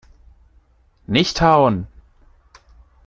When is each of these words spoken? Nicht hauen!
Nicht 1.05 1.41
hauen! 1.41 1.85